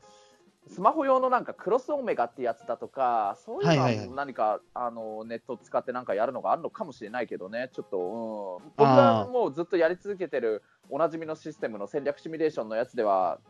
[0.69, 4.09] スマホ用のなんかクロスオメガってやつだとか、そういうのはいはいはい。
[4.09, 13.41] は何か、あのネットを使ってなんかやるのがあるのかもしれないけどね、ちょっと、うん、僕はもうずっとやり続けてるおなじみのシステムの戦略シミュレーションのやつでは、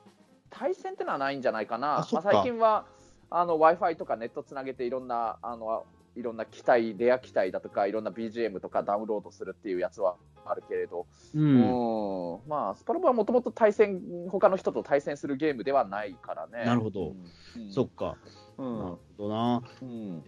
[0.48, 2.86] 対戦ってのはないんじゃないかな、まあ、最近は
[3.28, 5.84] あの Wi-Fi とかネットつなげていろんなあの
[6.18, 11.38] いろんな機体、レア機体だとか、いろんな BGM とかダウンロードするっていうやつはあるけれど、う。
[11.38, 16.64] うんんまあ、スパロボはもともと対戦、他の人と対戦するゲームではないからね。
[16.64, 17.14] なるほど
[17.56, 17.72] うん。
[17.72, 18.16] そっか。
[18.58, 19.62] うんなるほどな。
[19.80, 20.24] うん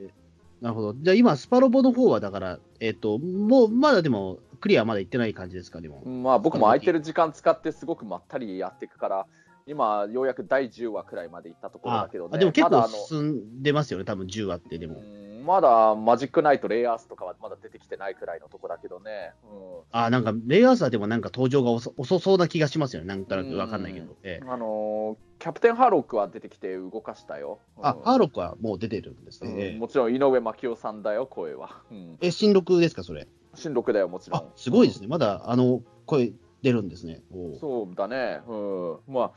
[0.61, 0.95] なるほど。
[0.95, 6.05] じゃあ今、スパロボの方はだから、えっ、と、もう、まだでも、クリアはまだ行ってない感じですか、でも。
[6.05, 9.27] まあ、僕も空いてる時間使ってすごくまったりやっていくから、
[9.67, 12.31] 今、ようやく第10話くらいまで行ったところあだけどね。
[12.35, 15.03] あでも結構進んでますよね、多分10話って、でも。
[15.41, 19.33] うんまだマジックナイト、レイアースとかはまだ出てきてないくらいのとこだけどね。
[19.45, 24.15] うんあなんか、レイアースはでもなんか登場が遅遅そうな気がしますよね、なんとなくわかんないけど。
[24.23, 27.61] ええあのーキャプテンハーロックは出てきて動かしたよ。
[27.81, 29.51] あ、うんハーロックはもう出てるんですね。
[29.51, 31.83] うんええもちろん井上真紀夫さんだよ、声は。
[31.91, 33.27] うん、え、新録ですか、それ？
[33.55, 34.45] 新録だよ、もちろんあ。
[34.55, 35.09] すごいですね。
[35.09, 37.23] まだ、あの、声出るんですね。
[37.59, 39.31] そうだね、うん、まあ、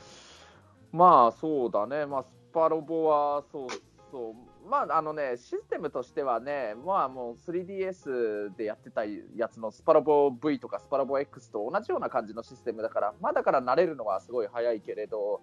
[0.91, 3.67] まあそうだね、まあ、スパロボはそう
[4.11, 4.35] そう、
[4.69, 15.41] まああのね、システムとしてはね、まあもう 3DS でやってたやつのスパロボ V とかスパロボ X と同じような感じのシステムだから、まあだから慣れるのはすごい早いけれど、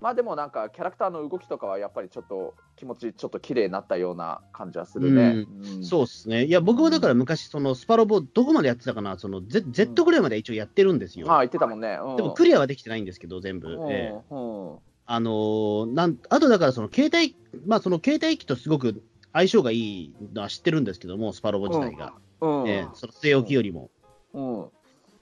[0.00, 5.44] まあでもなんかキャラクターの動きとかはやっぱりちょっと気持ちちょっと綺麗になったような感じはするね。
[5.46, 6.44] うんそうですね。
[6.44, 11.30] いや、僕はだから昔、そのスパロボ、どこまでやってたかな、その Z, Z ぐらいまで一応やってるんですよ。
[11.30, 11.98] ああ言ってたもんね。
[12.00, 13.68] うんでもクリアはできてないんですけど、全部。
[13.68, 14.78] うんええうん
[15.10, 17.34] あのーなん、あとだから、その携帯、
[17.66, 22.12] まあ、その携帯機とすごく相性がいいのは知ってるんですけども、スパロボ自体が。
[22.40, 23.90] うんええその据え置きよりも。
[24.34, 24.66] うん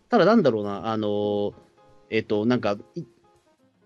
[0.09, 1.55] ただ、なんだろうな、あのー
[2.11, 3.05] えっ、と、なんか、い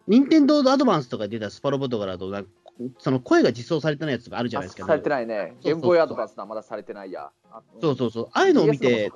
[0.06, 2.50] 任天堂アドバンスとかで出たスパロボとかだと、なんか
[2.98, 4.86] その声が実装されてないやつとかあるじゃないですか。
[4.86, 5.56] されてないね。
[5.62, 7.30] ゲームボーイアドバンスはまだされてないや。
[7.50, 8.28] あそうそうそう。
[8.32, 9.12] ああいうのを見て、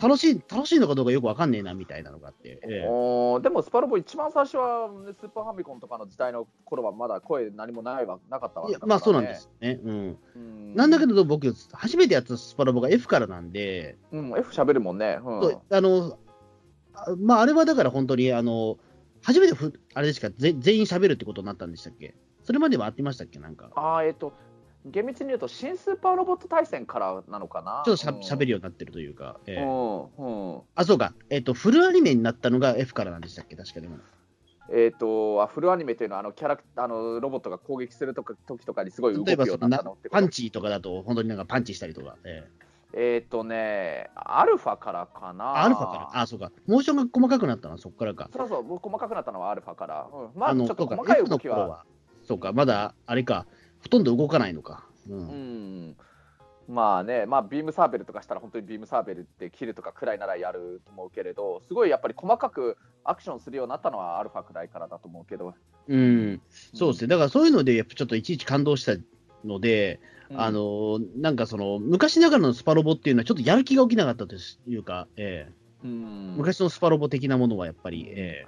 [0.00, 2.60] 楽しい、楽しいのかどうかよくわかんねえな、みたいなのがあって。
[2.62, 8.88] でもスパロボ一番最初は、ね、スーパーファミコンとかの時代の頃はまだ声何もないわなかったわけだから、ね。
[8.88, 9.80] いやまあそうなんですね。
[9.82, 10.18] うん。
[10.36, 10.74] うん。
[10.74, 15.18] なんだけど僕、初めてやったスパロボが F からなんで、うん、F 喋るもんね。
[15.24, 15.58] うん。
[15.70, 16.18] あの、
[16.94, 18.78] あまああれはだから本当に、あの、
[19.22, 22.14] 初めてふ、あれですか、ぜ全員喋るってことになったんでしたっけ？
[22.44, 23.38] それまではあってましたっけ？
[23.38, 23.70] なんか。
[23.74, 24.32] あーえっ、と、
[24.86, 27.82] 厳密に言うと、新スーパーロボット対戦からなのかな？
[27.84, 29.36] ちょっとしゃうん喋るようになってるというか。
[29.46, 30.62] ええうんうん。
[30.74, 31.14] あ、そうか。
[31.30, 33.56] えっ、と、フルアニメになったのが F からなんでしたっけ？
[33.56, 33.98] 確かでも。
[34.72, 42.16] えっ、とあ、フルアニメというのは、あのキャラクあのロボットが攻撃するとか時とかにすごい動くようになったのってパンチとかだと、本当になんかパンチしたりとか。
[42.24, 42.48] え
[42.94, 45.62] えっ、とね、アルファからかな。
[45.64, 46.20] アルファから？
[46.22, 46.52] あ、そうか。
[46.66, 48.28] モーションが細かくなったのはそこからか。
[48.36, 50.08] そうそう、僕細かくなったのはアルファから。
[50.12, 51.84] うん、まあ、あの、ちょっと細かい動きは。
[52.24, 53.46] そうか、まだ、あれか、
[53.82, 54.84] ほとんど動かないのか。
[55.08, 55.14] う。
[55.14, 55.96] うんん。
[56.68, 65.54] まあね、まあ、ビームサーベルとかしたら、本当にビームサーベルって切るとかくらいならやると思うけれど、すごいやっぱり細かくアクションするようになったのはアルファくらいからだと思うけど。
[65.88, 66.40] うん。
[66.74, 67.08] そうですね。
[67.08, 68.94] だからそういうので、やっぱちょっといちいち感動した
[69.44, 75.52] ので、うんあ、の、なんかその、昔ながらのスパロボっていうのはちょっとやる気が起きなかったというか、ええ
[75.84, 78.46] うん、昔のスパロボ的なものはやっぱり、え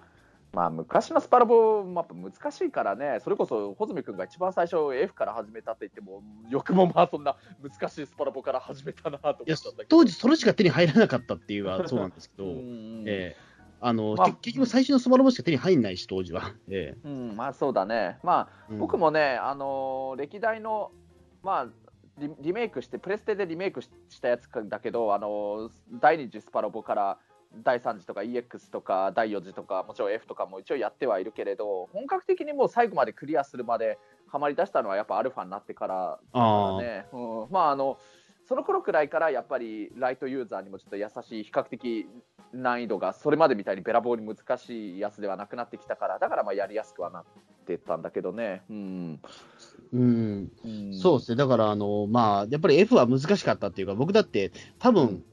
[0.55, 9.85] まあ、昔のスパロボもやっぱ難しいからね、それこそ穂積君が一番最初 F から始めたって言っても、よくもまあそんな難しいスパロボから始めたなと思ったんだけど。
[9.89, 16.55] 当時それしか手に入らなかったっていうのは そうなんですけど、うんええあの、まあけ結局最初のスパロボしか手に入んないし、当時は。
[16.71, 18.19] えうん、まあそうだね。
[18.23, 20.91] まあ、えうん僕もね、あのー歴代の、
[21.43, 21.67] まあ
[22.19, 27.19] リ、リメイクして、プレステでリメイクししたやつだけど、あのー第2次スパロボから
[27.63, 37.07] 第3次とか EX とか第4次とか、もちろん F とかも一応やってはいるけれど、本格的にもう最後までクリアするまでハマり出したのはやっぱアルファになってからだね。
[37.13, 37.99] うん、まああの
[38.47, 42.07] その頃くらいからやっぱりライトユーザーにもちょっと優しい比較的
[42.53, 47.25] 難易度がそれまでみたいにべらぼうに難しいやつではなくなってきたからだからまあやりやすくはなっ
[47.65, 48.63] てたんだけどね。
[48.69, 49.21] うん。
[49.93, 50.53] うん。
[50.65, 51.37] うんそうですね。
[51.37, 55.25] だから、あの、まあ、やっぱり F は難しかったっていうか、僕だって、多分、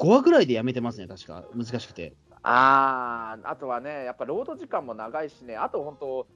[0.00, 1.44] 5話ぐらいでやめてますね、確か。
[1.54, 2.14] 難しくて。
[2.42, 6.26] ああ、あとはね、やっぱロード時間も長いしね、あと本当、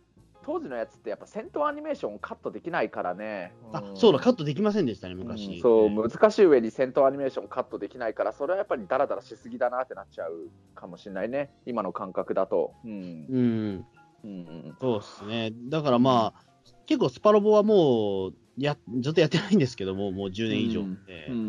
[0.44, 3.54] 当時のやつってやっぱ戦闘アニメーションカットできないからね。
[3.72, 5.46] あ、んそうだ、カットできませんでしたね、昔。
[5.46, 12.74] うんそう、え難しい上に戦闘アニメーションカットできないから、それはやっぱりダラダラしすぎだなってなっちゃうかもしれないね、今の感覚だと。
[12.84, 13.86] うんえうん。
[14.24, 15.52] うんそうですね。
[15.70, 16.53] だからまあ、
[16.86, 20.80] 結構スパロボはもう、や、ずっとやってないんですけども、もう10年以上。
[20.80, 20.98] うん。
[21.06, 21.32] ええ。
[21.32, 21.38] うん。
[21.38, 21.40] う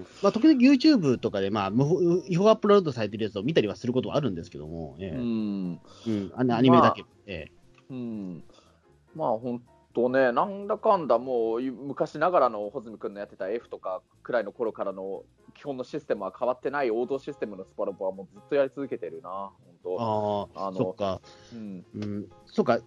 [0.00, 0.06] ん。
[0.22, 1.72] まあ、時々 YouTube とかで、まあ、
[2.28, 5.08] 違法アップロードされてるやつを見たりはすることはあるんですけども、ええ。
[5.10, 5.80] うん。
[6.06, 7.04] うん、アニアニメだけ。
[7.26, 7.52] ええ。
[7.90, 8.44] うん。
[9.14, 9.62] まあ本
[9.94, 19.50] 当ね、なんだかんだもう昔ながらの穂積君のやってた F とかくらいの頃からの基本のシステムは変わってない王道システムのスパロボはもうずっとやり続けてるな、
[19.84, 21.20] 本ああ、あのそっか。
[21.50, 21.56] 当。
[21.56, 21.84] うん。
[21.94, 22.78] うん、そっか。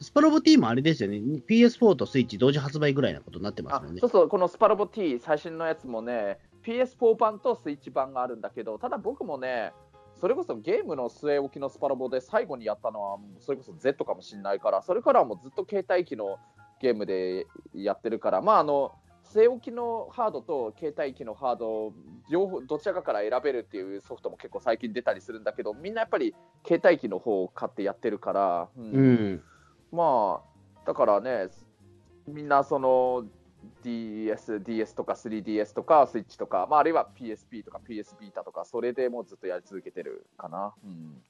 [0.00, 1.18] スパロボ T もあれですよね。
[1.48, 4.10] PS4 とスイッチ同時発売ぐらいなことになってますもんねあそう。
[4.10, 9.72] そう、このスパロボ T 最新のやつもね、PS4 版とスイッチ版があるんだけど、ただ僕もね、
[10.20, 16.38] それこそゲームの据え置きのスパロボで最後にやったのは、それこそ Z かもしれないから、それからはもうずっと携帯機の
[16.80, 18.92] ゲームでやってるから、まあ、あの
[19.32, 21.92] 据え置きのハードと携帯機のハード、
[22.30, 26.34] 両方どちらかから選べるっていうソフトも結構最近出たりするんだけど、みんなやっぱり
[26.66, 29.42] 携帯機の方を買ってやってるから、うんうん。
[29.92, 31.48] まあ、だからね、
[32.26, 33.24] みんなその
[33.82, 40.74] DS、DS とか 3DS とかスイッチとか、まあ、あるいは PSP とか PS ビータとか、それでもうずっとやり続けてるかな。
[40.84, 41.22] うん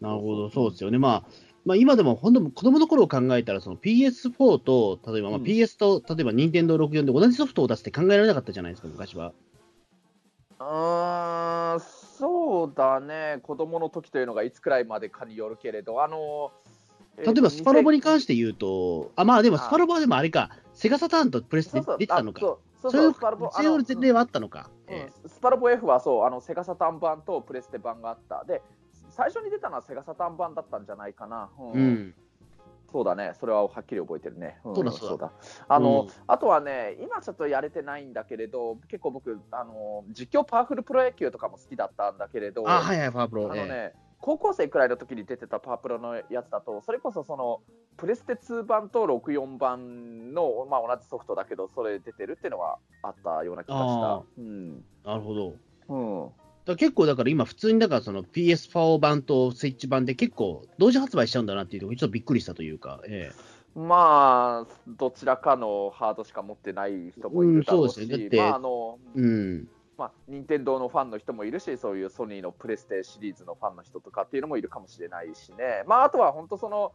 [0.00, 0.98] なるほど、そうですよね。
[0.98, 1.30] まあ、
[1.64, 9.32] まあ、今でも本当、子供の頃を考えたら、その PS4 と、例えばまあうん PS と、例えば任天堂64で同じソフトを出すって考えられなかったじゃないですか、昔は。
[10.58, 16.52] うーん、そうだね、子供の時というのがいつくらいまでかによるけれど、あの
[17.16, 22.40] 例えばスパロボに関しして言うと、あ、まあでもスパロボはでもあれか、セガサターンとプレステ出てたのか。
[22.40, 24.68] そうそうスパロボそういう前例はあったのか。
[25.26, 28.44] スパロボ F はそうあのセガサターン版とプレステ版があった。
[28.44, 28.62] で
[29.10, 31.48] 最初に出たのはセガサターン版だったんじゃないかな。
[31.58, 32.14] うえうん。
[32.92, 34.58] そうだね、それははっきり覚えてるね。
[34.64, 35.32] んそうだそうだ
[35.68, 43.52] あの、うんあとはね、今ちょっとやれてないんだけれど、結構僕、あの実況パワフルプロ野球とかも好きだったんだけれど、あ、はいはい、パワープロ。
[43.52, 47.60] あのね、え高校生くらいの時に出てたパワープロのやつだと、それこそその
[47.96, 54.42] プレステ2版と64版の、まあ、同じソフトだけど、それ出てるっていうのはあったような気があした。
[54.42, 55.54] うんえなるほど。
[55.88, 56.30] うん
[56.66, 63.30] だ結構だから今、普通にだからその PS4 版とスイッチ版で結構同時発売しちゃうんだなっていうところにちょっとびっくりしたというか、え
[63.76, 69.68] まあ、どちらかのハードしか持ってない人もいるだろうし、うんそうですねだってまああのえうん。
[69.98, 76.92] まあ、任天堂のファンの人もいるし、そういうソニーのプレステシリーズのファンの人とかっていうのもいるかもしれないしね、まあ、あとは本当その、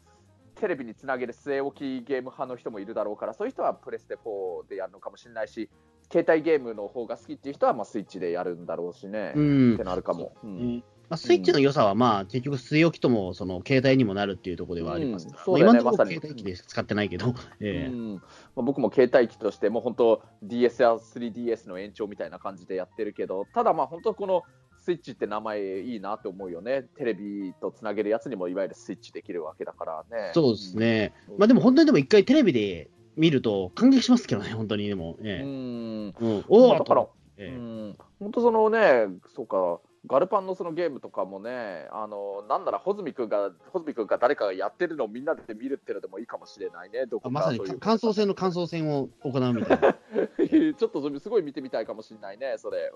[0.55, 5.69] テレビにつなげる据え置きゲーム派の人もいるだろうから、そういう人はプレステ4でやるのかもしれないし、
[6.11, 9.73] 携帯ゲームの方が好きっていう人はまあスイッチでやるんだろうしね、うん。
[9.75, 10.33] ってなるかも。
[10.43, 10.53] うえん。
[10.53, 15.55] ーまあ、スイッチの良さは、まあ、結局、据え置きとも、その、携帯にもなるっていうところではありますが、うん。
[15.59, 17.91] ねまあ今のところ携帯機で使ってないけど、 ええ。
[17.91, 18.13] うん。
[18.15, 18.21] ま
[18.55, 24.43] あ、僕も携帯機として、もう本当、DS や 3DS の延長みたいな感じでやってるけど、ただ、まあ本当、この
[24.77, 30.31] スイッチって名前いいなって思うよね、テレビとつなげるやつにもいわゆるスイッチできるわけだからね。
[30.33, 31.13] そうですね。
[31.27, 31.37] うん。
[31.39, 35.17] まあでも本当にでも一回テレビで見ると感激しますけどね、本当にでも。
[35.19, 35.41] うえ。
[35.43, 36.13] うん、
[36.47, 37.55] おおまあだから、ええ。
[37.55, 49.93] うん、本当そのね、そうか、ガルパンのそのゲームとかもね、あのなんなら穂積君が、穂積君が誰かがやってるのをみんなで見るっていうのでもいいかもしれないね、どこかまさに感想戦の感想戦を行うみたいな。
[50.73, 52.91] ちょっとそれすごい見てみたいかもしれないね、それ。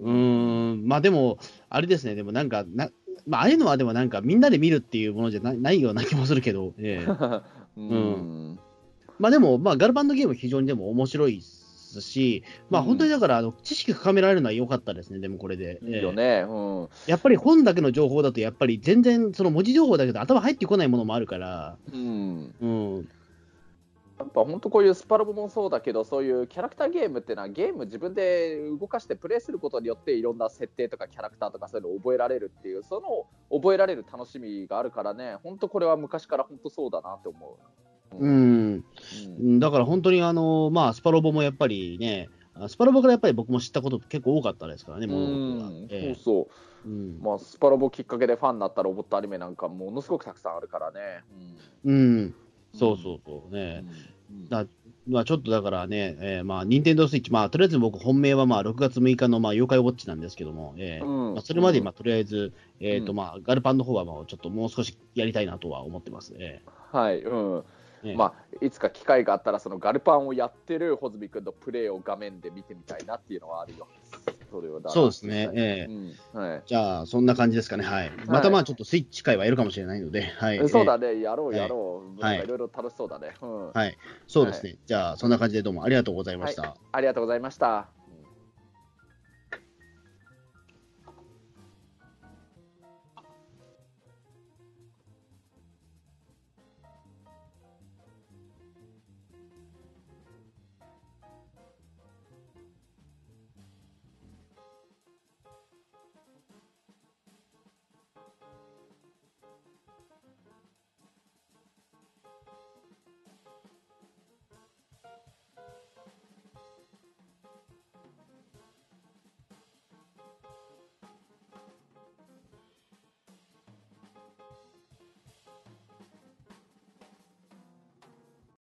[0.00, 1.38] うーん、まあでも、
[1.70, 2.90] あれですね、でもなんか、な
[3.26, 7.08] まあ、ああいうのはでもなんか、みんなで見るっていうものじゃなないような気もするけど、ええ
[7.78, 7.88] うん。
[7.88, 8.58] うん。
[9.18, 11.61] まあでも、まあ、ガルバンのゲーム、非常にでも面白いです
[12.00, 15.78] し、まあうん本当にだから、あの知識深められるのは良かったですね、でもこれで。
[15.82, 16.44] いいよね。
[16.48, 16.88] うん。
[17.06, 22.54] やっぱり本だけの情報だと、やっぱり全然、その文字情報だけど頭入ってこないものもあるから、うん。
[22.60, 23.08] うん、
[24.18, 37.81] やっぱ本当こういうスパロボもそうだけど、そういうキャラクターゲームっていうのは、ゲーム自分で動かしてプレイすることによって、いろんな設定とかキャラクターとかそういうのを覚えられるっていう、その覚えられる楽しみがあるからね、本当これは昔から本当そうだなって思う。
[38.18, 38.84] ううん。
[39.56, 45.70] ん、だから本当にあの、まあ、スパロボもやっぱりね、あスパロボからやっぱり僕も知ったこと結構多かったですからね、物事が。
[45.88, 46.48] そうそ
[46.84, 46.88] う。
[46.88, 47.18] うん。
[47.22, 51.24] まあ、スパロボきっかけでファンになったロボットアニメなんかものすごくたくさんあるからね。
[51.84, 52.34] うん、
[52.74, 53.54] そうそうそう。
[53.54, 53.84] ね。
[54.30, 54.48] うん。
[54.48, 54.66] だ
[55.08, 61.34] まあ、ちょっとだからね、えーまあ、任天堂スイッチ、まあ、とりあえず僕、本命はまあ6月6日のまあ妖怪ウォッチなんですけども、えーうん。
[61.34, 61.84] まあ、それまでうん。
[61.84, 63.16] まあとりあえず、えーとうん。
[63.16, 66.34] まあ、ガルパンの方はまあちょっともう少しやりたいなとは思ってます。
[66.38, 66.60] え。
[66.92, 67.64] はい、うん。
[68.16, 73.86] まあ、いつか機会があったら、そのガルパンをやってる穂積君のプレーを画面で見てみたいなっていうのはあるよ。
[74.50, 76.42] それをだそうですね、えーうん。
[76.42, 76.62] はい。
[76.66, 78.10] じゃあ、そんな感じですかね、はい。
[78.26, 80.68] またまあちょっとスイッチ会はやるかもしれないので、はい。
[80.68, 82.20] そうだね、やろうやろう。
[82.20, 82.44] はい。
[82.44, 83.34] いろいろ楽しそうだね。
[83.40, 83.48] うん。
[83.48, 86.76] えーはい、そうですね、じゃあ、そんな感じでどうもありがとうございました。
[86.92, 88.01] ありがとうございました。